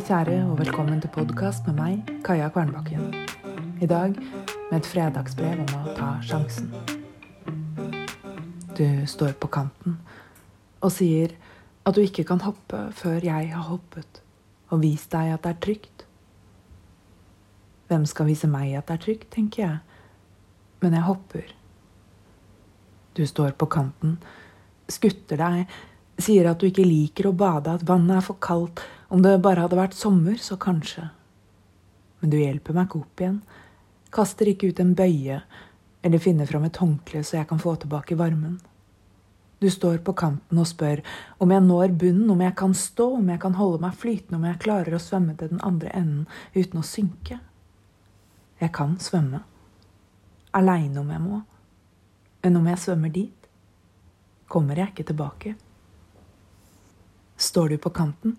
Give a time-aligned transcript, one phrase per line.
[0.00, 3.12] kjære, og velkommen til podkast med meg, Kaja Kvernbakken.
[3.80, 6.72] I dag med et fredagsbrev om å ta sjansen.
[8.74, 10.00] Du står på kanten
[10.82, 11.36] og sier
[11.86, 14.18] at du ikke kan hoppe før jeg har hoppet
[14.74, 16.04] og vist deg at det er trygt.
[17.86, 19.78] Hvem skal vise meg at det er trygt, tenker jeg,
[20.82, 21.54] men jeg hopper.
[23.14, 24.18] Du står på kanten,
[24.90, 25.78] skutter deg,
[26.18, 28.82] sier at du ikke liker å bade, at vannet er for kaldt,
[29.14, 31.06] om det bare hadde vært sommer, så kanskje.
[32.18, 33.40] Men du hjelper meg ikke opp igjen,
[34.14, 35.40] kaster ikke ut en bøye
[36.04, 38.58] eller finner fram et håndkle så jeg kan få tilbake varmen.
[39.62, 41.00] Du står på kanten og spør
[41.40, 44.46] om jeg når bunnen, om jeg kan stå, om jeg kan holde meg flytende, om
[44.50, 47.38] jeg klarer å svømme til den andre enden uten å synke.
[48.60, 49.44] Jeg kan svømme.
[50.54, 51.40] Aleine om jeg må.
[52.44, 53.48] Men om jeg svømmer dit,
[54.50, 55.54] kommer jeg ikke tilbake.
[57.40, 58.36] Står du på kanten?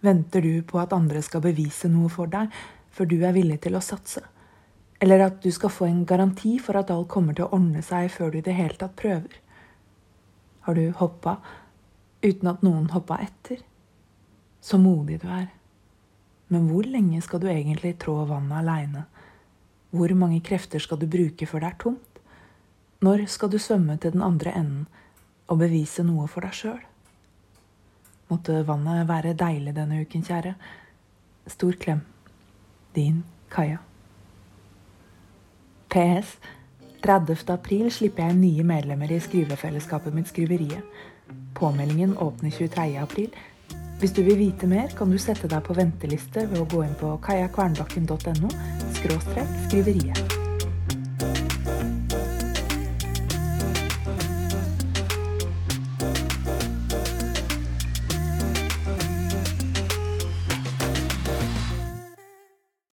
[0.00, 2.52] Venter du på at andre skal bevise noe for deg
[2.90, 4.22] før du er villig til å satse?
[5.00, 8.10] Eller at du skal få en garanti for at alt kommer til å ordne seg
[8.12, 9.32] før du i det hele tatt prøver?
[10.64, 11.38] Har du hoppa
[12.24, 13.62] uten at noen hoppa etter?
[14.60, 15.48] Så modig du er.
[16.52, 19.06] Men hvor lenge skal du egentlig trå vannet aleine?
[19.90, 22.20] Hvor mange krefter skal du bruke før det er tomt?
[23.00, 24.86] Når skal du svømme til den andre enden
[25.48, 26.80] og bevise noe for deg sjøl?
[28.30, 30.54] Måtte vannet være deilig denne uken, kjære.
[31.50, 32.00] Stor klem.
[32.94, 33.78] Din Kaja.
[35.90, 36.38] PS.
[37.02, 37.36] 30.
[37.48, 40.82] april slipper jeg nye medlemmer i skrivefellesskapet mitt Skriveriet.
[41.54, 42.98] Påmeldingen åpner 23.
[43.00, 43.30] april.
[44.00, 46.94] Hvis du vil vite mer, kan du sette deg på venteliste ved å gå inn
[47.00, 48.52] på kajakvernbakken.no
[49.00, 50.39] skriveriet.